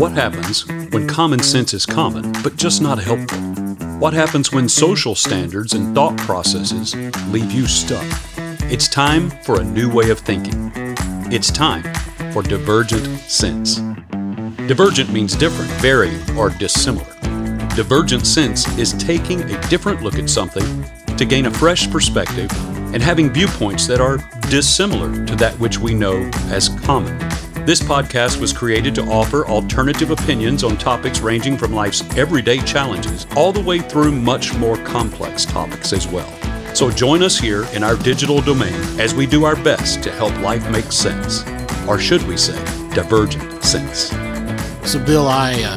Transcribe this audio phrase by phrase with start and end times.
[0.00, 3.38] What happens when common sense is common, but just not helpful?
[3.98, 6.96] What happens when social standards and thought processes
[7.28, 8.06] leave you stuck?
[8.72, 10.72] It's time for a new way of thinking.
[11.30, 11.82] It's time
[12.32, 13.76] for divergent sense.
[14.66, 17.14] Divergent means different, varying, or dissimilar.
[17.76, 20.82] Divergent sense is taking a different look at something
[21.18, 22.50] to gain a fresh perspective
[22.94, 24.16] and having viewpoints that are
[24.48, 27.29] dissimilar to that which we know as common.
[27.66, 33.26] This podcast was created to offer alternative opinions on topics ranging from life's everyday challenges
[33.36, 36.28] all the way through much more complex topics as well.
[36.74, 40.36] So join us here in our digital domain as we do our best to help
[40.40, 41.44] life make sense.
[41.86, 42.58] Or should we say,
[42.94, 44.08] divergent sense.
[44.90, 45.76] So, Bill, I uh,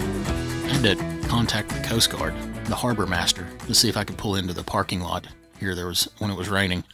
[0.70, 2.34] had to contact the Coast Guard,
[2.66, 5.28] the harbor master, to see if I could pull into the parking lot
[5.60, 5.76] here.
[5.76, 6.86] There was when it was raining.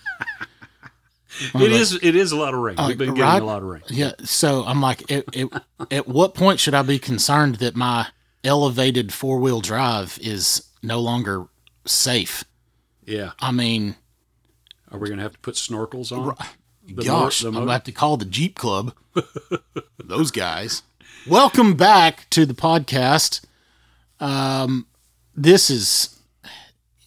[1.56, 2.80] It is it is a lot of rain.
[2.80, 3.42] Uh, We've been getting right?
[3.42, 3.84] a lot of rain.
[3.90, 4.14] Yeah.
[4.24, 5.50] So I'm like, it, it,
[5.92, 8.08] at what point should I be concerned that my
[8.44, 11.46] elevated four wheel drive is no longer
[11.86, 12.44] safe?
[13.06, 13.32] Yeah.
[13.40, 13.96] I mean,
[14.92, 16.36] Are we going to have to put snorkels on?
[16.88, 18.96] The gosh, I'm about to call the Jeep Club.
[20.04, 20.82] Those guys.
[21.28, 23.42] Welcome back to the podcast.
[24.20, 24.88] Um,
[25.36, 26.20] this is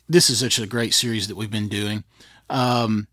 [0.09, 2.05] this is such a great series that we've been doing.
[2.49, 3.09] Um,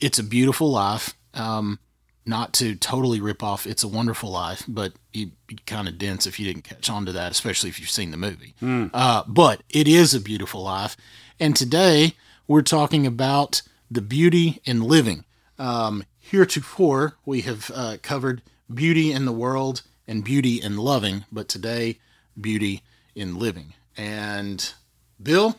[0.00, 1.14] it's a beautiful life.
[1.34, 1.78] Um,
[2.26, 6.26] not to totally rip off "It's a Wonderful Life," but you'd be kind of dense
[6.26, 8.54] if you didn't catch on to that, especially if you've seen the movie.
[8.94, 10.96] Uh, but it is a beautiful life,
[11.38, 12.14] and today
[12.46, 15.24] we're talking about the beauty in living.
[15.58, 18.42] Um, heretofore, we have uh, covered
[18.72, 21.98] beauty in the world and beauty in loving, but today,
[22.40, 22.82] beauty
[23.14, 23.74] in living.
[23.96, 24.72] And
[25.22, 25.58] Bill,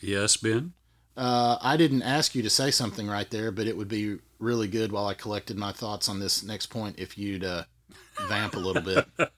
[0.00, 0.72] yes, Ben.
[1.16, 4.68] Uh, I didn't ask you to say something right there, but it would be really
[4.68, 7.64] good while I collected my thoughts on this next point if you'd uh,
[8.28, 9.06] vamp a little bit.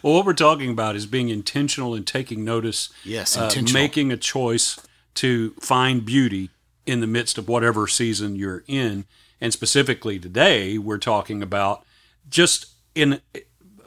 [0.00, 2.88] Well, what we're talking about is being intentional and taking notice.
[3.04, 3.82] Yes, uh, intentional.
[3.82, 4.78] making a choice
[5.14, 6.50] to find beauty
[6.86, 9.06] in the midst of whatever season you're in.
[9.40, 11.84] And specifically today, we're talking about
[12.28, 13.20] just in.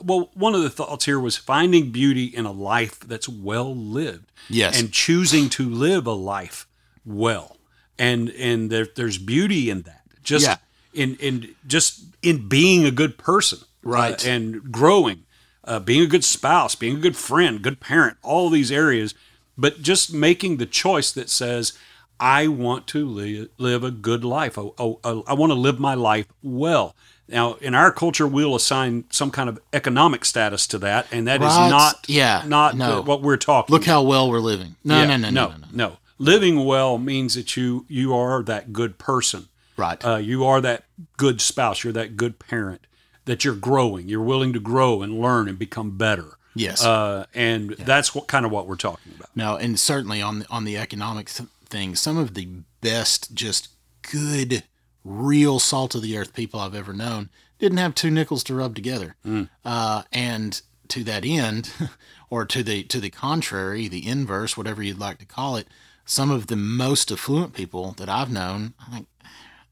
[0.04, 4.30] Well, one of the thoughts here was finding beauty in a life that's well lived.
[4.50, 4.78] Yes.
[4.78, 6.68] And choosing to live a life
[7.10, 7.58] well.
[7.98, 10.04] And and there, there's beauty in that.
[10.24, 10.58] Just Yeah.
[10.94, 13.60] in in just in being a good person.
[13.82, 14.26] Right.
[14.26, 15.24] uh, and growing,
[15.64, 19.14] uh, being a good spouse, being a good friend, good parent, all these areas,
[19.58, 21.72] but just making the choice that says,
[22.20, 24.58] I want to live, live a good life.
[24.60, 26.94] I, I, I want to live my life well.
[27.30, 31.42] Now, in our culture, we'll assign some kind of economic status to that, and that
[31.42, 31.70] is Right.
[31.70, 32.44] not Yeah.
[32.46, 33.00] not No.
[33.00, 33.72] uh, what we're talking.
[33.74, 34.76] Look how well we're living.
[34.84, 35.98] No, Yeah, no, no, no, no, no, no.
[36.20, 39.48] Living well means that you you are that good person.
[39.78, 40.04] Right.
[40.06, 40.84] Uh, you are that
[41.18, 41.84] good spouse.
[41.84, 42.86] You're that good parent.
[43.26, 44.10] That you're growing.
[44.10, 46.38] You're willing to grow and learn and become better.
[46.56, 46.84] yes.
[46.84, 49.30] Uh, and that's what kind of what we're talking about.
[49.36, 52.48] No, and certainly on the, on the economic th- thing, some of the
[52.82, 53.70] best, just
[54.12, 54.64] good,
[55.06, 58.76] real salt of the earth people I've ever known didn't have two nickels to rub
[58.76, 59.16] together.
[59.64, 61.72] Uh, and to that end,
[62.30, 65.68] or to the to the contrary, the inverse, whatever you'd like to call it,
[66.10, 69.08] some of the most affluent people that I've known, I think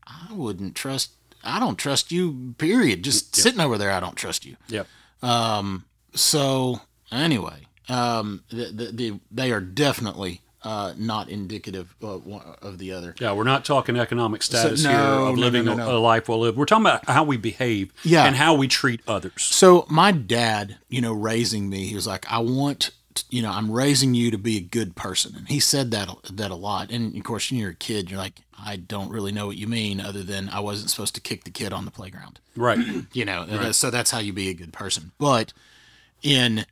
[0.05, 1.13] I wouldn't trust.
[1.43, 2.53] I don't trust you.
[2.59, 3.03] Period.
[3.03, 4.55] Just sitting over there, I don't trust you.
[4.67, 4.87] Yep.
[6.13, 6.81] So
[7.11, 12.91] anyway, um, the, the, the, they are definitely uh, not indicative of, one- of the
[12.91, 13.15] other.
[13.19, 15.97] Yeah, we're not talking economic status no, here of no, living no, a-.
[15.97, 16.57] A, life well lived.
[16.57, 18.25] We're talking about how we behave Yeah.
[18.25, 19.41] and how we treat others.
[19.43, 22.91] So my dad, you know, raising me, he was like, "I want,
[23.29, 26.51] you know, I'm raising you to be a good person," and he said that that
[26.51, 26.91] a lot.
[26.91, 29.67] And of course, when you're a kid, you're like, "I don't really know what you
[29.67, 32.39] mean," other than I wasn't supposed to kick the kid on the playground.
[32.55, 32.79] Right.
[33.13, 35.53] you know that- so that's how you be a good person but
[36.23, 36.65] in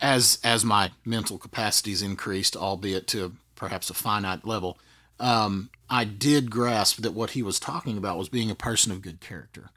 [0.00, 4.78] as as my mental capacities increased albeit to perhaps a finite level
[5.20, 9.02] um, i did grasp that what he was talking about was being a person of
[9.02, 9.68] good character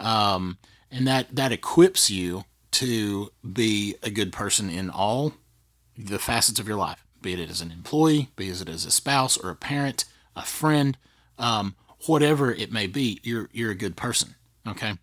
[0.00, 0.58] um,
[0.90, 5.32] and that that equips you to be a good person in all
[5.96, 9.36] the facets of your life be it as an employee be it as a spouse
[9.36, 10.04] or a parent
[10.36, 10.96] a friend
[11.38, 11.74] um,
[12.06, 14.34] whatever it may be you're you're a good person
[14.66, 14.94] okay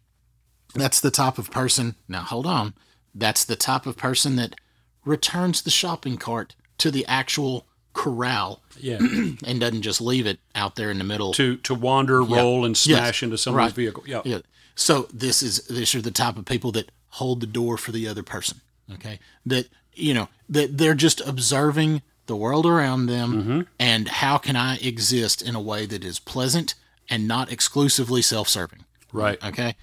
[0.73, 1.95] that's the type of person.
[2.07, 2.73] Now, hold on.
[3.13, 4.55] That's the type of person that
[5.03, 8.97] returns the shopping cart to the actual corral Yeah.
[9.45, 11.33] and doesn't just leave it out there in the middle.
[11.33, 13.75] to to wander, roll, and smash into someone's Right.
[13.75, 14.03] vehicle.
[14.07, 14.21] Yeah.
[14.23, 14.39] Yeah.
[14.75, 18.07] So this is these are the type of people that hold the door for the
[18.07, 18.61] other person.
[18.93, 19.19] Okay.
[19.45, 24.77] That you know that they're just observing the world around them and how can I
[24.77, 26.75] exist in a way that is pleasant
[27.09, 28.85] and not exclusively self-serving.
[29.11, 29.43] Right.
[29.43, 29.75] Okay.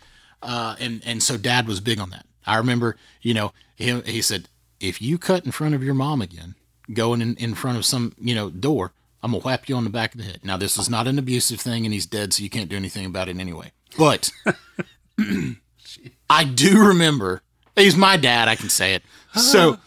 [0.43, 2.25] Uh, and and so dad was big on that.
[2.46, 4.49] I remember, you know, he, he said,
[4.81, 6.54] if you cut in front of your mom again,
[6.93, 9.90] going in, in front of some, you know, door, I'm gonna whap you on the
[9.90, 10.40] back of the head.
[10.43, 13.04] Now, this is not an abusive thing, and he's dead, so you can't do anything
[13.04, 13.72] about it anyway.
[13.99, 14.31] But
[16.31, 17.43] I do remember
[17.75, 18.49] he's my dad.
[18.49, 19.02] I can say it.
[19.34, 19.78] So,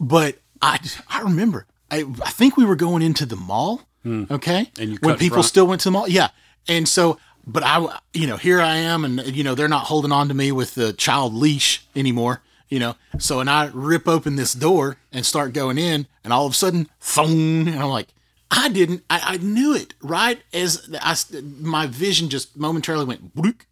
[0.00, 1.66] but I I remember.
[1.90, 3.82] I I think we were going into the mall.
[4.06, 5.46] Okay, And you when people front.
[5.46, 6.08] still went to the mall.
[6.08, 6.28] Yeah,
[6.66, 7.18] and so.
[7.46, 10.34] But I, you know, here I am, and you know, they're not holding on to
[10.34, 12.96] me with the child leash anymore, you know.
[13.18, 16.54] So, and I rip open this door and start going in, and all of a
[16.54, 18.08] sudden, phone, and I'm like,
[18.50, 21.16] I didn't, I, I knew it right as I,
[21.60, 23.34] my vision just momentarily went.
[23.34, 23.62] bloop.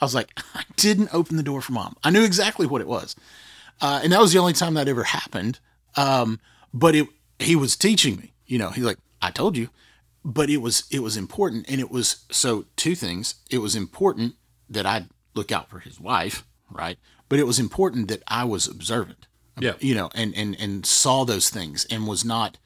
[0.00, 1.96] I was like, I didn't open the door for mom.
[2.04, 3.16] I knew exactly what it was,
[3.80, 5.58] uh, and that was the only time that ever happened.
[5.96, 6.40] Um,
[6.72, 7.08] but it,
[7.38, 8.70] he was teaching me, you know.
[8.70, 9.68] He's like, I told you,
[10.24, 13.36] but it was it was important, and it was so two things.
[13.50, 14.34] It was important
[14.68, 16.98] that I look out for his wife, right?
[17.28, 19.26] But it was important that I was observant,
[19.60, 19.74] Yeah.
[19.80, 22.58] you know, and and and saw those things and was not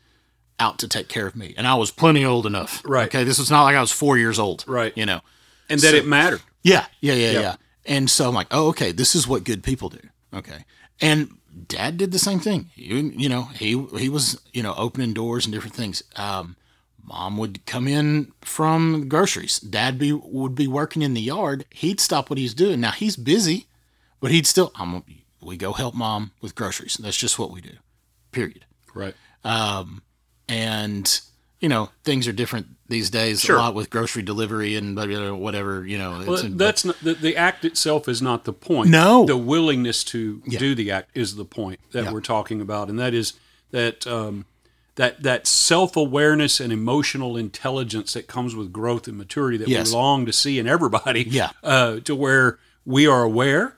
[0.60, 1.54] out to take care of me.
[1.56, 3.06] And I was plenty old enough, Right.
[3.06, 4.92] Okay, this was not like I was four years old, Right.
[4.96, 5.20] You know,
[5.70, 6.42] And that it mattered.
[6.62, 7.40] yeah, yeah, yeah, Yeah.
[7.40, 7.56] yeah.
[7.86, 10.00] And so I'm like, oh, okay, this is what good people do.
[10.34, 10.64] Okay.
[11.00, 12.70] And dad did the same thing.
[12.74, 16.02] You, you know, he he was, you know, opening doors and different things.
[16.16, 16.56] Um,
[17.02, 19.58] mom would come in from groceries.
[19.58, 21.64] Dad be would be working in the yard.
[21.70, 22.80] He'd stop what he's doing.
[22.80, 23.66] Now he's busy,
[24.20, 25.02] but he'd still I'm,
[25.40, 26.94] we go help mom with groceries.
[26.94, 27.74] That's just what we do.
[28.32, 28.64] Period
[28.94, 29.14] Right.
[30.48, 31.20] and
[31.60, 33.56] you know things are different these days Sure.
[33.56, 36.84] a lot with grocery delivery and blah, blah, blah, whatever you know Well, it's- that's
[36.84, 38.90] not, the, the act itself is not the point.
[38.90, 39.24] No.
[39.26, 42.12] the willingness to do the act is the point that Yeah.
[42.12, 43.34] we're talking about, and that is
[43.72, 44.46] that um,
[44.94, 49.88] that that self awareness and emotional intelligence that comes with growth and maturity that Yes.
[49.90, 51.22] we long to see in everybody.
[51.28, 51.50] Yeah.
[51.62, 53.72] uh, to where we are aware yeah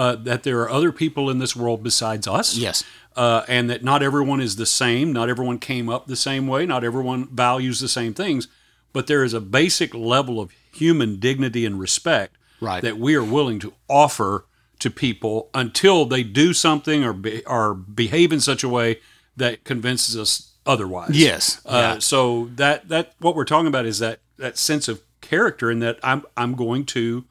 [0.00, 2.56] uh, that there are other people in this world besides us.
[2.56, 2.84] yes
[3.16, 5.12] uh, and that not everyone is the same.
[5.12, 6.64] Not everyone came up the same way.
[6.66, 8.46] Not everyone values the same things.
[8.92, 12.82] But there is a basic level of human dignity and respect Right.
[12.82, 14.44] that we are willing to offer
[14.78, 19.00] to people until they do something or be, or behave in such a way
[19.36, 21.10] that convinces us otherwise.
[21.12, 21.60] Yes.
[21.66, 21.98] Uh, Yeah.
[21.98, 25.98] So that that what we're talking about is that that sense of character and that
[26.04, 27.24] I'm I'm going to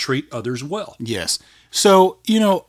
[0.00, 0.96] treat others well.
[0.98, 1.38] yes
[1.70, 2.66] so you know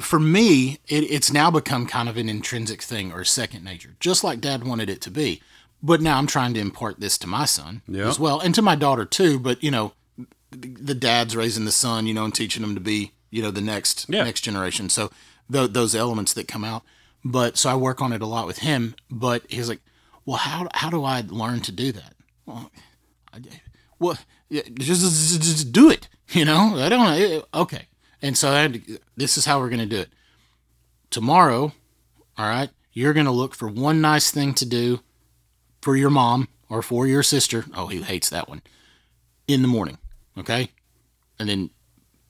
[0.00, 4.22] for me it, it's now become kind of an intrinsic thing or second nature just
[4.24, 5.40] like dad wanted it to be
[5.82, 8.08] but now i'm trying to impart this to my son Yeah.
[8.08, 9.92] as well and to my daughter too but you know
[10.50, 13.60] the dad's raising the son you know and teaching him to be you know the
[13.62, 14.24] next Yeah.
[14.24, 15.10] next generation so
[15.50, 16.82] th- those elements that come out
[17.24, 19.80] but so i work on it a lot with him but he's like
[20.26, 22.14] well how, how do i learn to do that
[22.46, 22.70] well
[23.32, 23.40] I,
[23.98, 24.18] well
[24.48, 26.76] yeah, just, just, just do it you know?
[26.76, 27.86] I don't know okay.
[28.20, 30.08] And so I had to, this is how we're going to do it.
[31.10, 31.72] Tomorrow
[32.38, 35.00] all right you're going to look for one nice thing to do
[35.82, 37.66] for your mom or for your sister.
[37.74, 38.62] Oh he hates that one.
[39.46, 39.98] In the morning
[40.38, 40.70] okay?
[41.38, 41.70] And then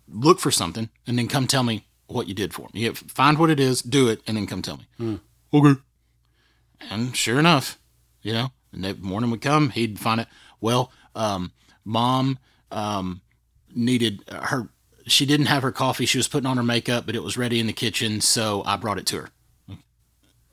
[0.09, 2.81] look for something and then come tell me what you did for me.
[2.81, 4.87] You find what it is do it and then come tell me.
[5.55, 5.81] Okay.
[6.91, 7.79] And sure enough
[8.23, 10.27] you know and the morning would come he'd find it.
[10.61, 11.53] Well um,
[11.85, 12.39] mom
[12.73, 13.21] um,
[13.75, 14.69] needed her
[15.07, 17.59] she didn't have her coffee she was putting on her makeup but it was ready
[17.61, 19.29] in the kitchen so i brought it to her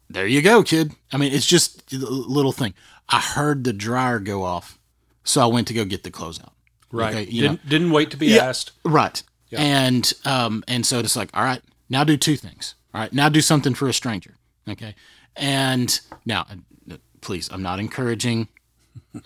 [0.09, 2.73] there you go kid i mean it's just a little thing
[3.09, 4.79] i heard the dryer go off
[5.23, 6.53] so i went to go get the clothes out
[6.91, 7.13] Right.
[7.13, 8.45] Okay, you didn't, didn't wait to be Yeah.
[8.45, 8.71] asked.
[8.83, 9.21] Right.
[9.49, 9.61] Yeah.
[9.61, 12.73] And um and so it's like, all right, now do two things.
[12.95, 14.33] All right, now do something for a stranger.
[14.67, 14.95] Okay.
[15.35, 16.47] And now,
[16.91, 18.47] uh, please, I'm not encouraging.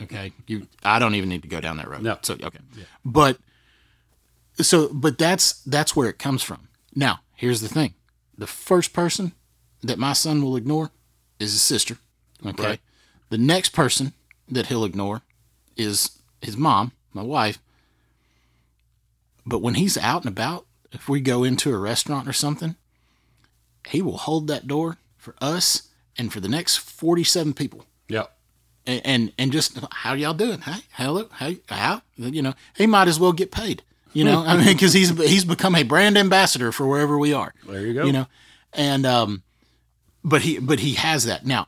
[0.01, 0.67] Okay, you.
[0.83, 2.01] I don't even need to go down that road.
[2.01, 2.17] No.
[2.21, 2.59] So okay.
[2.75, 2.83] yeah.
[3.05, 3.37] But
[4.59, 6.67] so, but that's that's where it comes from.
[6.95, 7.93] Now, here's the thing:
[8.37, 9.33] the first person
[9.81, 10.91] that my son will ignore
[11.39, 11.97] is his sister.
[12.45, 12.63] Okay.
[12.63, 12.79] Right.
[13.29, 14.13] The next person
[14.49, 15.21] that he'll ignore
[15.75, 17.59] is his mom, my wife.
[19.45, 22.75] But when he's out and about, if we go into a restaurant or something,
[23.89, 27.85] he will hold that door for us and for the next 47 people.
[28.07, 28.25] Yeah.
[28.85, 30.61] And and, and just how y'all doing?
[30.61, 32.01] Hey, hello, hey, how?
[32.15, 33.83] You know, he might as well get paid.
[34.13, 37.53] You know, I mean, because he's he's become a brand ambassador for wherever we are.
[37.67, 38.05] There you go.
[38.05, 38.27] You know,
[38.71, 39.43] and um,
[40.23, 41.67] but he but he has that now,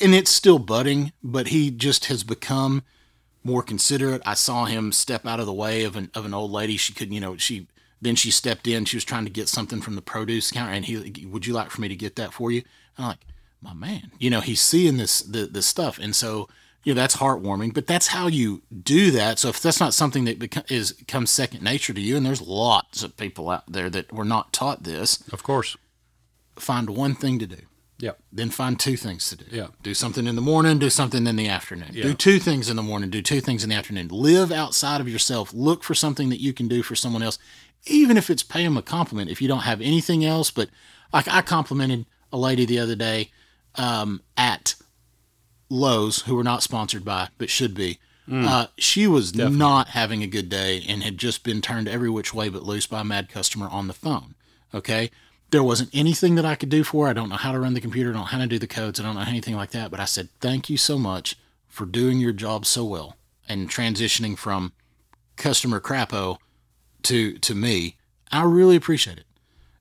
[0.00, 1.12] and it's still budding.
[1.22, 2.82] But he just has become
[3.42, 4.22] more considerate.
[4.26, 6.76] I saw him step out of the way of an of an old lady.
[6.76, 7.66] She couldn't, you know, she
[8.00, 8.84] then she stepped in.
[8.84, 11.70] She was trying to get something from the produce counter, and he, would you like
[11.70, 12.62] for me to get that for you?
[12.96, 13.26] And I'm like,
[13.60, 16.48] my man, you know, he's seeing this the this stuff, and so
[16.88, 17.74] you know that's heartwarming.
[17.74, 19.38] But that's how you do that.
[19.38, 23.02] So if that's not something that is becomes second nature to you, and there's lots
[23.02, 25.76] of people out there that were not taught this, Of course.
[26.56, 27.58] find one thing to do.
[27.98, 28.12] Yeah.
[28.32, 29.44] Then find two things to do.
[29.54, 29.66] Yeah.
[29.82, 31.90] Do something in the morning, do something in the afternoon.
[31.92, 32.04] Yeah.
[32.04, 34.08] Do two things in the morning, do two things in the afternoon.
[34.08, 35.52] Live outside of yourself.
[35.52, 37.38] Look for something that you can do for someone else,
[37.86, 39.30] even if it's pay them a compliment.
[39.30, 40.70] If you don't have anything else, but
[41.12, 43.30] like I complimented a lady the other day
[43.74, 44.74] um, at
[45.68, 47.98] Lowe's, who were not sponsored by, but should be.
[48.30, 52.34] Uh, she was not having a good day and had just been turned every which
[52.34, 54.34] way but loose by a mad customer on the phone.
[54.74, 55.10] Okay.
[55.50, 57.10] There wasn't anything that I could do for her.
[57.10, 58.10] I don't know how to run the computer.
[58.10, 59.00] I don't know how to do the codes.
[59.00, 59.90] I don't know anything like that.
[59.90, 61.36] But I said, thank you so much
[61.68, 63.16] for doing your job so well
[63.48, 64.72] and transitioning from
[65.36, 66.36] customer crapo
[67.04, 67.96] to, to me.
[68.30, 69.24] I really appreciate it.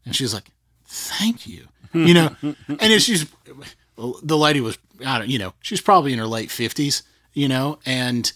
[0.06, 0.52] And she's like,
[0.86, 1.68] thank you.
[1.94, 3.26] You know, and it's, she's,
[4.24, 7.80] the lady was, I don't, you know, she's probably in her late fifties, you know,
[7.86, 8.32] and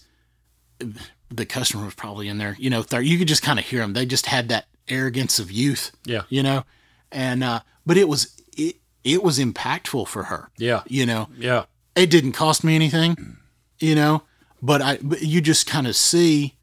[1.30, 3.92] the customer was probably in there, you know, you could just kind of hear them.
[3.94, 6.22] They just had that arrogance of youth, Yeah.
[6.28, 6.64] you know,
[7.10, 10.82] and, uh, but it was, it, it was impactful for her, Yeah.
[10.86, 11.64] you know, Yeah.
[11.94, 13.36] it didn't cost me anything,
[13.78, 14.22] you know,
[14.60, 16.54] but I, but you just kind of see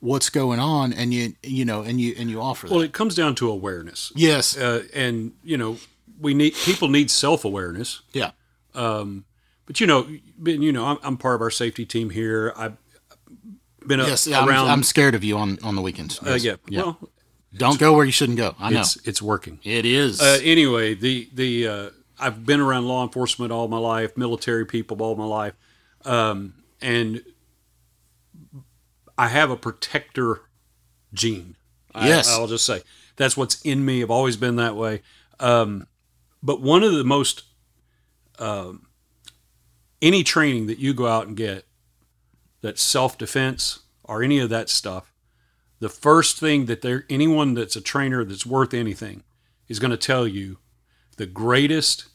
[0.00, 2.74] what's going on and you, you know, and you, and you offer that.
[2.74, 4.12] Well, it comes down to awareness.
[4.14, 4.56] yes.
[4.56, 5.78] Uh, and, you know,
[6.20, 8.02] we need, people need self awareness.
[8.12, 8.30] yeah.
[8.74, 10.06] But, you know,
[10.38, 12.54] ben, you know, I'm, I'm part of our safety team here.
[12.56, 12.76] I've
[13.86, 14.26] been a, Yes.
[14.26, 14.68] I'm, around.
[14.68, 16.18] I'm scared of you on, on the weekends.
[16.22, 16.56] uh, Yes.
[16.68, 16.82] yeah.
[16.82, 16.98] Well,
[17.54, 18.54] Don't go where you shouldn't go.
[18.58, 18.80] I know.
[18.80, 19.58] it's, it's working.
[19.64, 20.20] It is.
[20.22, 25.02] Uh, anyway, the the uh, I've been around law enforcement all my life, military people
[25.02, 25.54] all my life,
[26.06, 27.22] um, and
[29.16, 30.42] I have a protector
[31.12, 31.56] gene.
[31.94, 32.30] I- Yes.
[32.30, 32.82] I'll just say
[33.16, 34.02] that's what's in me.
[34.02, 35.02] I've always been that way.
[35.40, 35.86] Um,
[36.42, 37.44] but one of the most
[38.38, 38.86] um,
[40.00, 41.66] any training that you go out and get
[42.60, 45.12] that's self defense or any of that stuff,
[45.80, 49.22] the first thing that there anyone that's a trainer that's worth anything
[49.68, 50.58] is going to tell you
[51.16, 52.06] the greatest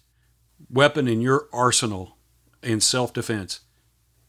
[0.70, 2.18] weapon in your arsenal
[2.62, 3.62] in self defense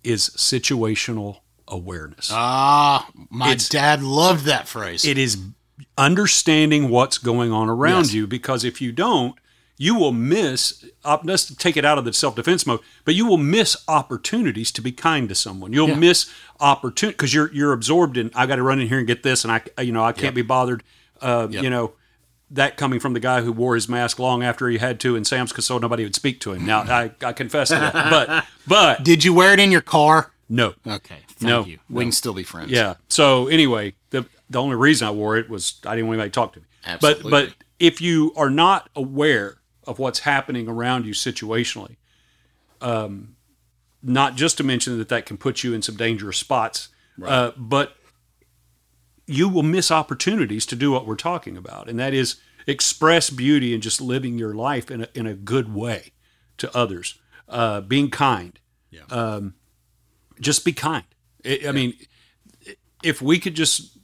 [0.02, 2.28] is situational awareness.
[2.32, 5.04] ah, my it's- dad loved that phrase.
[5.04, 5.38] it is
[5.96, 8.12] understanding what's going on around Yes.
[8.14, 9.34] you because if you don't,
[9.76, 10.84] you will miss.
[11.24, 14.82] Let's take it out of the self defense mode, but you will miss opportunities to
[14.82, 15.72] be kind to someone.
[15.72, 15.94] You'll Yeah.
[15.96, 18.30] miss opportunity because you're you're absorbed in.
[18.34, 20.34] I got to run in here and get this, and I you know I can't
[20.34, 20.82] be bothered.
[21.20, 21.92] Uh, You know
[22.50, 25.24] that coming from the guy who wore his mask long after he had to in
[25.24, 26.64] Sam's because so nobody would speak to him.
[26.66, 30.32] Now I, I confess to that, but but Did you wear it in your car?
[30.48, 31.16] no, Okay.
[31.36, 31.78] Thank No, you.
[31.90, 32.70] We can still be friends.
[32.70, 32.94] yeah.
[33.08, 36.34] So anyway, the the only reason I wore it was I didn't want anybody to
[36.34, 36.66] talk to me.
[36.86, 37.30] Absolutely.
[37.30, 41.96] But but if you are not aware of what's happening around you situationally,
[42.80, 43.36] um,
[44.02, 46.88] not just to mention that that can put you in some dangerous spots,
[47.24, 47.96] uh, but
[49.26, 52.36] you will miss opportunities to do what we're talking about, and that is
[52.66, 56.12] express beauty and just living your life in a, in a good way
[56.56, 58.58] to others, uh, being kind.
[59.10, 59.54] Um,
[60.40, 61.04] just be kind.
[61.44, 61.94] I I mean,
[63.02, 63.98] if we could just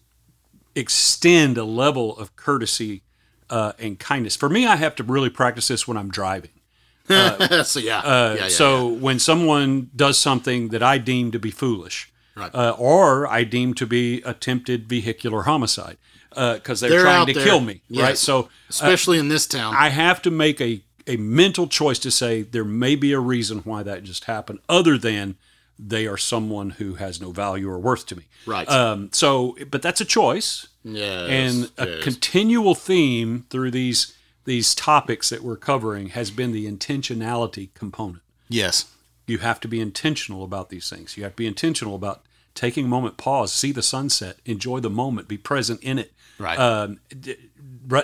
[0.75, 3.03] extend a level of courtesy
[3.51, 4.37] uh, and kindness.
[4.37, 6.51] For me, I have to really practice this when I'm driving.
[7.09, 7.99] so yeah.
[7.99, 12.55] Uh, yeah, yeah, so when someone does something that I deem to be foolish, Right.
[12.55, 15.99] uh, or I deem to be attempted vehicular homicide,
[16.31, 17.45] because they're, They're trying to there.
[17.45, 18.03] kill me, Yes.
[18.05, 18.17] right?
[18.19, 19.75] So especially in this town.
[19.77, 23.59] I have to make a, a mental choice to say there may be a reason
[23.65, 25.35] why that just happened, other than
[25.77, 28.25] they are someone who has no value or worth to me.
[28.47, 28.69] Right.
[28.69, 31.29] Um, so, but that's a choice yes.
[31.31, 32.05] and a yes.
[32.05, 38.23] continual theme through these these topics that we're covering has been the intentionality component.
[38.49, 38.87] yes.
[39.27, 41.17] You have to be intentional about these things.
[41.17, 44.91] You have to be intentional about taking a moment, pause, see the sunset, enjoy the
[44.91, 46.13] moment, be present in it.
[46.37, 46.59] Right.
[46.59, 46.99] Um,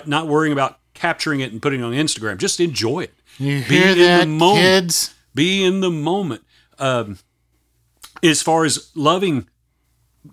[0.05, 2.37] not worrying about capturing it and putting it on Instagram.
[2.37, 3.13] Just enjoy it.
[3.37, 4.61] You be here in that, the moment.
[4.63, 5.15] kids?
[5.35, 6.43] Be in the moment.
[6.79, 7.19] Um,
[8.23, 9.47] as far as loving,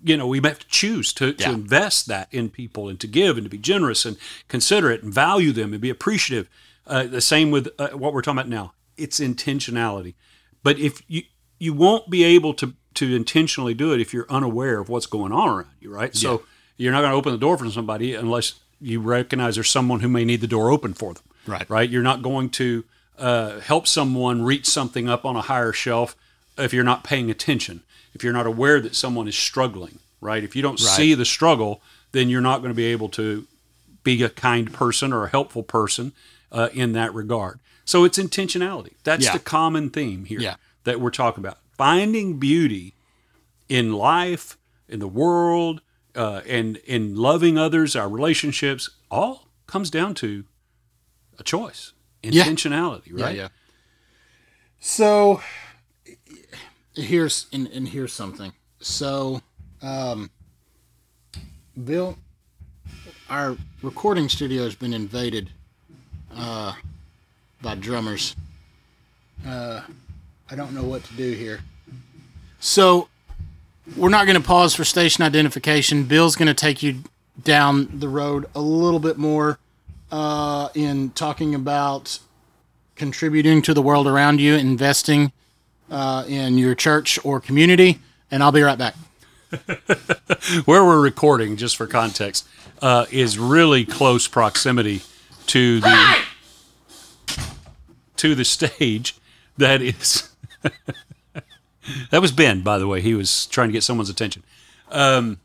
[0.03, 1.51] you know, we have to choose to, to Yeah.
[1.53, 5.51] invest that in people and to give and to be generous and considerate and value
[5.51, 6.49] them and be appreciative.
[6.87, 8.73] Uh, the same with uh, what we're talking about now.
[8.97, 10.13] It's intentionality.
[10.63, 11.23] But if you
[11.59, 15.31] you won't be able to to intentionally do it if you're unaware of what's going
[15.31, 16.15] on around you, right?
[16.15, 16.43] So
[16.77, 20.07] you're not going to open the door for somebody unless you recognize there's someone who
[20.09, 21.23] may need the door open for them.
[21.47, 21.69] Right.
[21.69, 21.89] Right.
[21.89, 22.83] You're not going to
[23.17, 26.15] uh, help someone reach something up on a higher shelf
[26.57, 27.83] if you're not paying attention.
[28.15, 30.43] If you're not aware that someone is struggling, right?
[30.43, 31.81] If you don't see the struggle,
[32.13, 33.45] then you're not going to be able to
[34.03, 36.13] be a kind person or a helpful person
[36.51, 37.59] uh, in that regard.
[37.83, 38.93] So it's intentionality.
[39.03, 39.33] That's Yeah.
[39.33, 40.55] the common theme here Yeah.
[40.85, 41.59] that we're talking about.
[41.77, 42.93] finding beauty
[43.67, 44.57] in life,
[44.87, 45.81] in the world,
[46.15, 50.45] uh, and in loving others, our relationships, all comes down to
[51.37, 51.91] a choice,
[52.23, 52.45] Yeah.
[52.45, 53.35] intentionality, right?
[53.35, 53.47] Yeah, yeah.
[54.79, 55.41] So
[56.95, 58.53] here's and, and here's something.
[58.79, 59.41] So,
[59.81, 60.29] um,
[61.83, 62.17] Bill,
[63.29, 65.49] our recording studio has been invaded
[66.35, 66.73] uh,
[67.61, 68.35] by drummers.
[69.45, 69.81] Uh,
[70.49, 71.61] I don't know what to do here.
[72.59, 73.09] So
[73.95, 76.03] we're not going to pause for station identification.
[76.03, 77.03] Bill's going to take you
[77.43, 79.59] down the road a little bit more
[80.11, 82.19] uh, in talking about
[82.95, 85.31] contributing to the world around you, investing
[85.89, 87.99] uh, in your church or community,
[88.31, 88.95] and I'll be right back.
[90.65, 92.47] Where we're recording, just for context,
[92.81, 95.01] uh, is really close proximity
[95.47, 96.17] to the
[98.17, 99.15] to the stage
[99.57, 100.29] that is.
[102.11, 103.01] that was Ben, by the way.
[103.01, 104.43] He was trying to get someone's attention.
[104.91, 105.39] Um,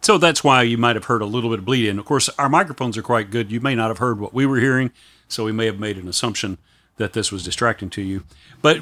[0.00, 1.98] so that's why you might have heard a little bit of bleed in.
[1.98, 3.50] Of course, our microphones are quite good.
[3.50, 4.90] You may not have heard what we were hearing,
[5.26, 6.58] so we may have made an assumption
[6.96, 8.24] that this was distracting to you.
[8.62, 8.80] But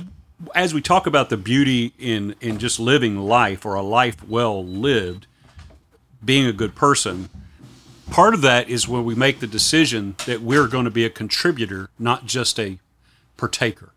[0.54, 4.64] as we talk about the beauty in in just living life or a life well
[4.64, 5.26] lived,
[6.24, 7.28] being a good person,
[8.10, 11.10] part of that is when we make the decision that we're going to be a
[11.10, 12.78] contributor, not just a
[13.36, 13.92] partaker.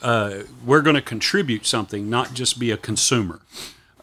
[0.00, 3.40] Uh, we're going to contribute something, not just be a consumer.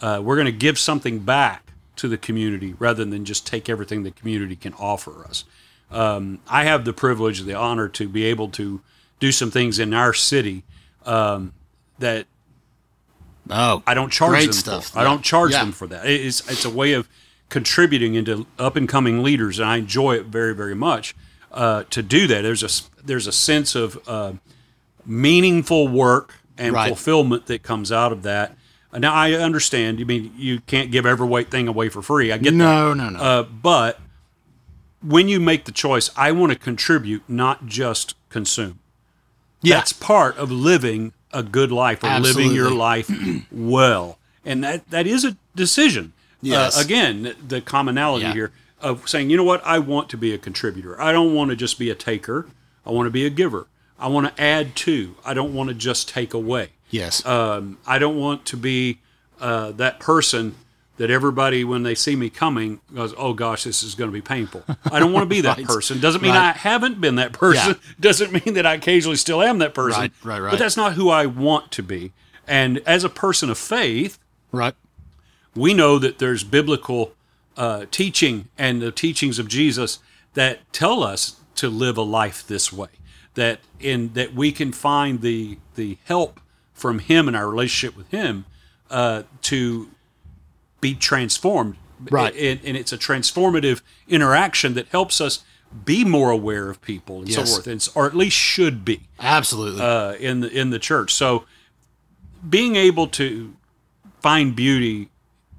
[0.01, 4.01] Uh, we're going to give something back to the community rather than just take everything
[4.01, 5.43] the community can offer us.
[5.91, 8.81] Um, I have the privilege, the honor to be able to
[9.19, 10.63] do some things in our city
[11.05, 11.53] um,
[12.01, 12.27] that
[13.49, 14.89] Oh, I don't charge them stuff.
[14.89, 14.99] for.
[14.99, 15.63] I don't charge Yeah.
[15.63, 16.05] them for that.
[16.05, 17.09] It's it's a way of
[17.49, 21.15] contributing into up and coming leaders, and I enjoy it very very much
[21.51, 22.41] uh, to do that.
[22.43, 22.69] There's a
[23.03, 24.33] there's a sense of uh,
[25.05, 26.87] meaningful work and Right.
[26.87, 28.55] fulfillment that comes out of that.
[28.93, 29.99] Uh, Now I understand.
[29.99, 32.31] You mean you can't give every white thing away for free?
[32.31, 32.55] I get that.
[32.55, 33.19] no, no, no.
[33.19, 33.99] Uh, but
[35.01, 38.79] when you make the choice, I want to contribute, not just consume.
[39.63, 43.09] yeah, That's part of living a good life or living your life
[43.51, 44.17] well.
[44.45, 46.13] And that, that is a decision.
[46.41, 46.77] Yes.
[46.77, 48.33] Uh, again, the commonality Yeah.
[48.33, 50.99] here of saying, you know what, I want to be a contributor.
[50.99, 52.47] I don't want to just be a taker.
[52.85, 53.67] I want to be a giver.
[53.99, 55.15] I want to add to.
[55.23, 56.69] I don't want to just take away.
[56.89, 58.97] yes, Um, I don't want to be
[59.39, 60.55] uh, that person
[61.01, 64.21] that everybody, when they see me coming, goes, "Oh gosh, this is going to be
[64.21, 65.65] painful." I don't want to be that Right.
[65.65, 65.99] person.
[65.99, 66.53] Doesn't mean Right.
[66.55, 67.75] I haven't been that person.
[67.99, 69.99] Doesn't mean that I occasionally still am that person.
[70.01, 70.49] Right, right, right.
[70.51, 72.11] But that's not who I want to be.
[72.47, 74.19] And as a person of faith,
[74.51, 74.75] right,
[75.55, 77.13] we know that there's biblical
[77.57, 79.99] uh, teaching and the teachings of Jesus
[80.35, 82.89] that tell us to live a life this way.
[83.33, 86.39] That in that we can find the the help
[86.73, 88.45] from Him and our relationship with Him
[88.91, 89.89] uh, to
[90.81, 91.77] be transformed.
[92.09, 92.35] Right.
[92.35, 95.43] And, and it's a transformative interaction that helps us
[95.85, 97.37] be more aware of people and Yes.
[97.49, 99.81] so forth, and, or at least should be absolutely.
[99.81, 101.13] uh, in the in the church.
[101.13, 101.45] So
[102.49, 103.55] being able to
[104.19, 105.09] find beauty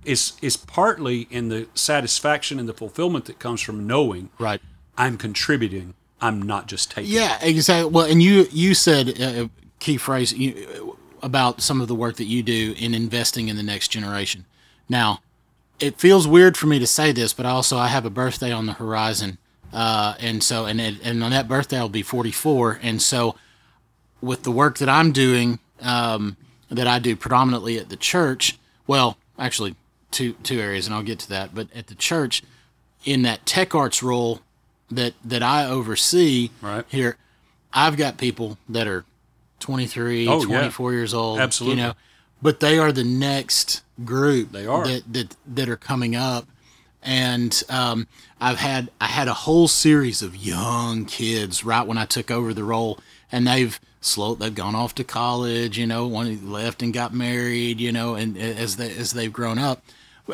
[0.04, 4.60] is is partly in the satisfaction and the fulfillment that comes from knowing right.
[4.98, 5.94] I'm contributing.
[6.20, 7.10] I'm not just taking.
[7.10, 7.90] Yeah, exactly.
[7.90, 12.16] Well, and you you said uh, a key phrase you, about some of the work
[12.16, 14.44] that you do in investing in the next generation.
[14.88, 15.20] Now,
[15.80, 18.66] it feels weird for me to say this, but also I have a birthday on
[18.66, 19.38] the horizon,
[19.72, 23.34] uh, and so and it, and on that birthday I'll be 44, and so
[24.20, 26.36] with the work that I'm doing, um,
[26.70, 28.58] that I do predominantly at the church.
[28.86, 29.74] Well, actually,
[30.10, 31.54] two two areas, and I'll get to that.
[31.54, 32.42] But at the church,
[33.04, 34.40] in that tech arts role
[34.90, 36.84] that that I oversee Right.
[36.88, 37.16] here,
[37.72, 39.04] I've got people that are
[39.60, 40.44] 23, Oh, yeah.
[40.60, 41.38] 24 years old.
[41.40, 41.80] Absolutely.
[41.80, 41.94] You know,
[42.42, 44.52] but they are the next group.
[44.52, 44.84] They are.
[44.86, 46.48] that that that are coming up.
[47.04, 48.06] And um,
[48.40, 52.52] I've had I had a whole series of young kids right when I took over
[52.52, 52.98] the role,
[53.30, 55.78] and they've slow they've gone off to college.
[55.78, 57.80] You know, one left and got married.
[57.80, 59.82] You know, and as they as they've grown up,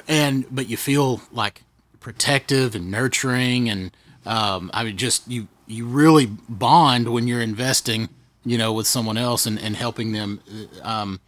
[0.07, 1.63] and but you feel like
[2.01, 3.91] protective and nurturing, and
[4.27, 8.09] um, I mean, just you you really bond when you're investing.
[8.45, 10.41] You know, with someone else and, and helping them
[10.83, 11.21] um,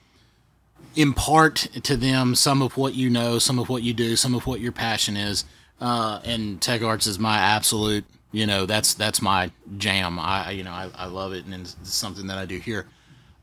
[0.96, 4.46] impart to them some of what you know, some of what you do, some of
[4.46, 5.44] what your passion is.
[5.80, 10.18] Uh, and tech arts is my absolute, you know, that's that's my jam.
[10.18, 12.86] I you know I, I love it, and it's something that I do here.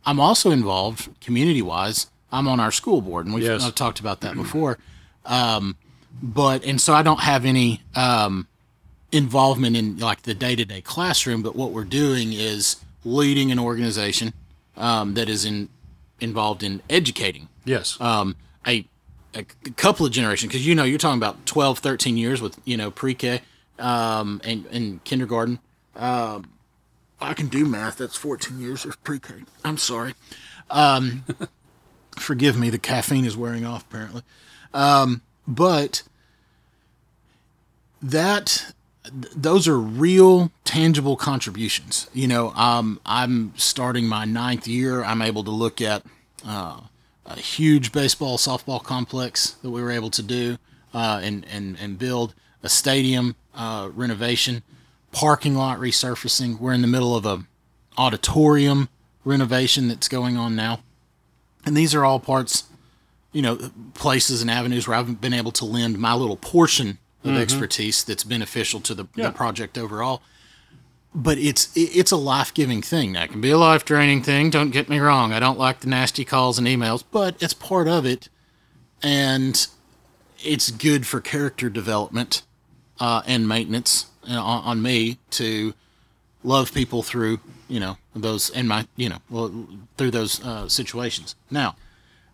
[0.06, 2.08] I'm also involved community wise.
[2.32, 3.64] I'm on our school board, and we've Yes.
[3.64, 4.78] I've talked about that before.
[5.26, 5.76] Um,
[6.22, 8.48] but and so I don't have any um,
[9.12, 11.42] involvement in like the day to day classroom.
[11.42, 14.34] But what we're doing is leading an organization
[14.76, 15.70] um, that is in
[16.20, 17.50] involved in educating.
[17.66, 18.00] Yes.
[18.00, 18.86] um, a,
[19.34, 19.44] a
[19.76, 22.92] couple of generations because you know you're talking about 12 13 years with you know
[22.92, 23.42] pre-k
[23.80, 25.60] um, and, and kindergarten.
[25.96, 26.52] Um,
[27.20, 27.98] i can do math.
[27.98, 29.34] That's 14 years of pre-k.
[29.64, 30.14] I'm sorry.
[30.70, 31.24] Um,
[32.18, 32.70] forgive me.
[32.70, 34.22] The caffeine is wearing off apparently.
[34.74, 36.04] Um, but
[38.02, 38.74] that
[39.10, 42.10] th- those are real tangible contributions.
[42.14, 45.04] You know um, i'm starting my ninth year.
[45.04, 46.04] I'm able to look at
[46.46, 46.82] uh,
[47.26, 50.58] a huge baseball softball complex that we were able to do
[50.94, 54.64] uh, and, and, and build a stadium uh, renovation
[55.12, 56.60] parking lot resurfacing.
[56.60, 57.44] We're in the middle of a
[57.98, 58.90] auditorium
[59.26, 60.82] renovation that's going on now.
[61.66, 62.64] And these are all parts
[63.34, 63.60] you know
[63.94, 66.98] places and avenues where i've been able to lend my little portion
[67.30, 69.28] of expertise that's beneficial to the, Yeah.
[69.28, 70.22] the project overall
[71.16, 73.14] but it's it's a life giving thing.
[73.14, 74.52] That can be a life draining thing.
[74.52, 75.34] Don't get me wrong.
[75.34, 78.30] I don't like the nasty calls and emails, but it's part of it,
[79.02, 79.66] and
[80.44, 82.44] it's good for character development
[83.00, 85.74] uh, and maintenance uh, on, on me to
[86.44, 91.36] love people through you know those and my you know well through those uh, situations.
[91.50, 91.76] Now,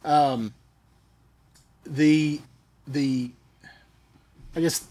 [0.04, 0.54] um,
[1.86, 2.42] the
[2.86, 3.32] the
[4.56, 4.88] I guess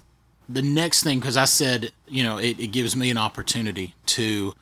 [0.49, 4.55] the next thing because I said you know it, it gives me an opportunity to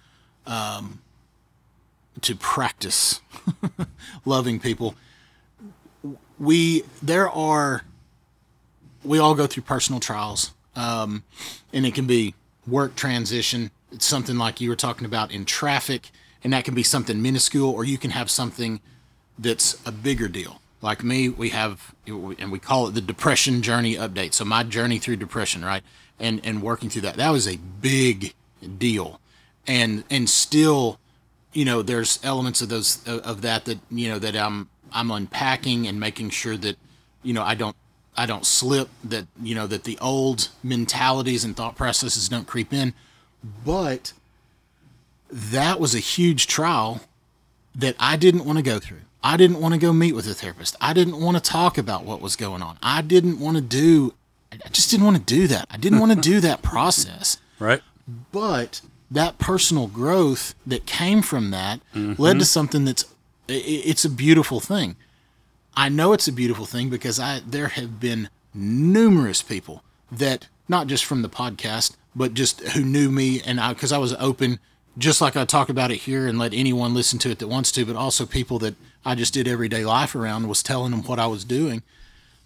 [0.47, 1.01] um,
[2.21, 3.21] to practice
[4.25, 4.95] loving people.
[6.39, 7.85] We there are
[9.05, 11.25] we all go through personal trials, um,
[11.73, 12.35] and it can be
[12.67, 13.71] work transition.
[13.93, 16.11] It's something like you were talking about in traffic,
[16.45, 18.81] and that can be something minuscule, or you can have something
[19.39, 20.60] that's a bigger deal.
[20.83, 24.33] Like me, we have, and we call it the depression journey update.
[24.33, 25.83] So my journey through depression, right,
[26.19, 28.33] and and working through that, that was a big
[28.79, 29.21] deal,
[29.67, 30.99] and and still,
[31.53, 35.87] you know, there's elements of those of, that that you know that I'm I'm unpacking
[35.87, 36.77] and making sure that,
[37.23, 37.77] you know, I don't
[38.17, 42.73] I don't slip that you know that the old mentalities and thought processes don't creep
[42.73, 42.95] in,
[43.67, 44.15] but
[45.31, 47.03] that was a huge trial
[47.75, 49.03] that I didn't want to go through.
[49.23, 50.77] I didn't want to go meet with a therapist.
[50.81, 52.79] I didn't want to talk about what was going on.
[52.83, 54.15] I didn't want to do
[54.53, 55.67] I just didn't want to do that.
[55.71, 57.39] I didn't want to do that process.
[57.59, 57.83] right.
[58.33, 58.81] But
[59.11, 62.41] that personal growth that came from that led to mm-hmm.
[62.43, 63.05] something that's
[63.49, 64.97] it's a beautiful thing.
[65.77, 70.87] I know it's a beautiful thing because I there have been numerous people that not
[70.87, 74.59] just from the podcast, but just who knew me and I because I was open,
[74.99, 77.71] just like I talk about it here and let anyone listen to it that wants
[77.73, 78.75] to, but also people that
[79.05, 81.83] I just did everyday life around was telling them what I was doing.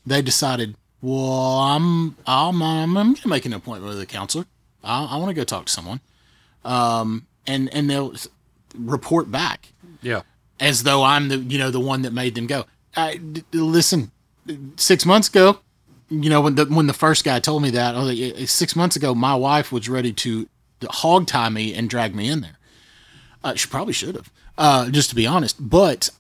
[0.07, 4.45] They decided, well, I'm I'm I'm, I'm gonna make an appointment with a counselor.
[4.83, 6.01] I, I want to go talk to someone,
[6.65, 8.15] um, and and they'll
[8.79, 9.69] report back
[10.03, 10.23] Yeah.
[10.61, 12.67] as though I'm the you know the one that made them go.
[12.97, 14.11] I, d- listen,
[14.77, 15.59] six months ago,
[16.11, 18.95] you know when the when the first guy told me that, like, "Eh, six months
[18.97, 20.49] ago, my wife was ready to
[20.91, 22.59] hog tie me and drag me in there.
[23.43, 25.57] Uh, she probably should have, uh, just to be honest.
[25.61, 26.11] But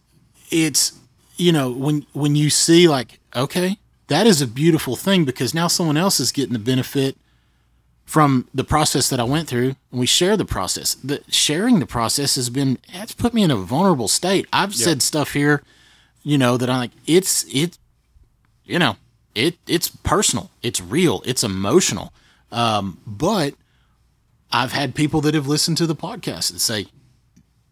[0.51, 0.93] it's
[1.37, 5.67] you know when when you see like okay, that is a beautiful thing because now
[5.67, 7.17] someone else is getting the benefit
[8.05, 10.95] from the process that I went through, and we share the process.
[10.95, 14.47] The sharing the process has been it's put me in a vulnerable state.
[14.53, 15.63] I've said stuff here,
[16.23, 17.79] you know, that I'm like it's it,
[18.65, 18.97] you know,
[19.35, 22.13] it it's personal, it's real, it's emotional.
[22.53, 23.55] Um, but
[24.55, 26.87] I've had people that have listened to the podcast and say,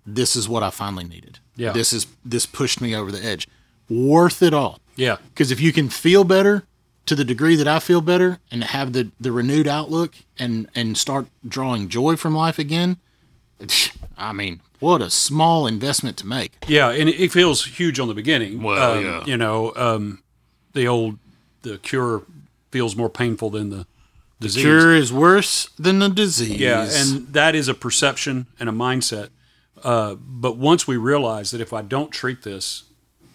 [0.04, 1.38] "This is what I finally needed.
[1.56, 1.72] Yeah.
[1.72, 3.46] this is this pushed me over the edge.
[3.88, 5.16] Worth it all." Yeah.
[5.28, 6.64] Because if you can feel better
[7.06, 10.96] to the degree that I feel better and have the, the renewed outlook and, and
[10.96, 12.98] start drawing joy from life again,
[14.16, 16.52] I mean, what a small investment to make.
[16.68, 18.62] Yeah, and it it feels huge on the beginning.
[18.62, 19.24] Well, Um, yeah.
[19.24, 20.22] You know, um,
[20.72, 21.18] the old
[21.62, 22.22] the cure
[22.70, 23.86] feels more painful than the
[24.42, 24.62] disease.
[24.62, 26.58] Cure is worse than the disease.
[26.60, 29.28] Yeah, and that is a perception and a mindset.
[29.82, 32.84] Uh, but once we realize that if I don't treat this,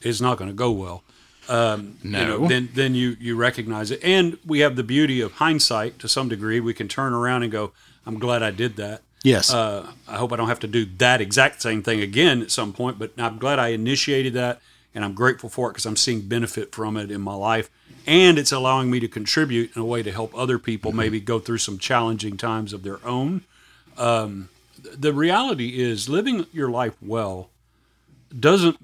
[0.02, 1.04] it's not going to go well.
[1.50, 2.48] Um, you know, No.
[2.48, 6.28] then then you you recognize it, and we have the beauty of hindsight to some
[6.30, 6.60] degree.
[6.60, 7.72] We can turn around and go,
[8.06, 11.20] "I'm glad I did that." yes, Uh, I hope I don't have to do that
[11.22, 14.62] exact same thing again at some point, but I'm glad I initiated that
[14.94, 17.70] and I'm grateful for it because I'm seeing benefit from it in my life.
[18.06, 21.40] And it's allowing me to contribute in a way to help other people maybe go
[21.40, 23.44] through some challenging times of their own.
[23.98, 24.50] Um,
[24.82, 27.50] th- the reality is living your life well
[28.38, 28.78] doesn't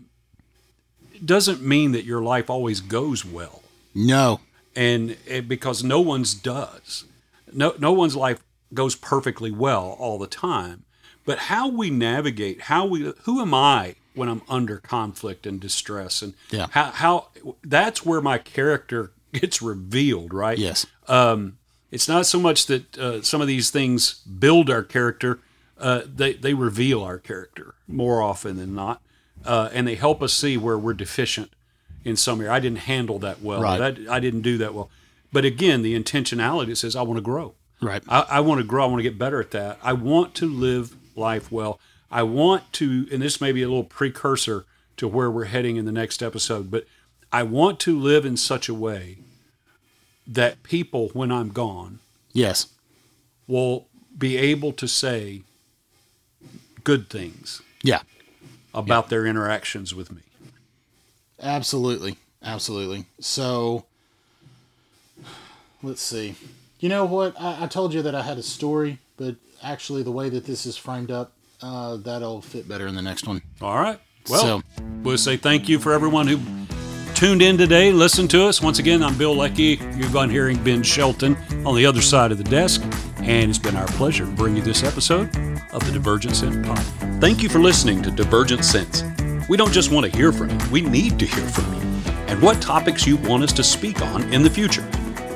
[1.24, 3.63] doesn't mean that your life always goes well.
[3.96, 4.42] No,
[4.76, 7.06] and it, because no one's does.
[7.52, 10.84] No no one's life goes perfectly well all the time.
[11.26, 16.21] But how we navigate how we who am i when I'm under conflict and distress,
[16.21, 16.67] and Yeah.
[16.71, 17.28] how how
[17.63, 20.58] that's where my character gets revealed, right?
[20.58, 20.86] Yes.
[21.08, 21.58] Um,
[21.91, 25.39] it's not so much that uh, some of these things build our character;
[25.78, 29.02] uh, they they reveal our character more often than not,
[29.45, 31.52] uh, and they help us see where we're deficient
[32.04, 32.52] in some area.
[32.52, 33.62] I didn't handle that well.
[33.62, 33.78] Right.
[33.78, 34.89] That, I didn't do that well.
[35.32, 37.56] But again, the intentionality says I want to grow.
[37.82, 38.04] Right.
[38.08, 38.84] I, I want to grow.
[38.84, 39.80] I want to get better at that.
[39.84, 41.80] I want to live life well.
[42.13, 44.65] I want to, and this may be a little precursor
[44.97, 46.86] to where we're heading in the next episode, but
[47.32, 49.17] I want to live in such a way
[50.28, 51.97] that people, when I'm gone,
[52.32, 52.67] Yes.
[53.47, 55.41] will be able to say
[56.84, 58.02] good things Yeah.
[58.76, 60.21] about their interactions with me.
[61.41, 62.17] Absolutely.
[62.43, 63.06] Absolutely.
[63.19, 63.86] So
[65.82, 66.36] let's see.
[66.80, 67.39] You know what?
[67.41, 70.65] I, I told you that I had a story, but actually, the way that this
[70.67, 73.41] is framed up, uh, that'll fit better in the next one.
[73.62, 73.99] All right.
[74.30, 74.62] Well, So-
[75.04, 76.39] we'll say thank you for everyone who
[77.15, 78.62] tuned in today, listened to us.
[78.62, 79.80] Once again, I'm Bill Leckie.
[79.95, 82.82] You've been hearing Ben Shelton on the other side of the desk,
[83.17, 85.30] and it's been our pleasure to bring you this episode
[85.71, 86.80] of the Divergent Sense Pod.
[87.21, 89.04] Thank you for listening to Divergent Sense.
[89.49, 91.82] We don't just want to hear from you, we need to hear from you
[92.28, 94.88] and what topics you want us to speak on in the future.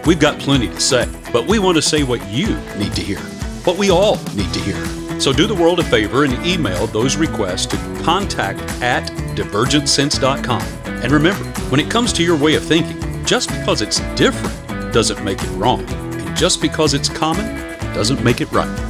[0.05, 3.19] We've got plenty to say, but we want to say what you need to hear,
[3.65, 5.06] what we all need to hear.
[5.19, 10.61] So do the world a favor and email those requests to contact at divergentsense.com.
[10.85, 15.23] And remember, when it comes to your way of thinking, just because it's different doesn't
[15.23, 15.83] make it wrong.
[15.89, 17.45] And just because it's common
[17.93, 18.86] doesn't make it right.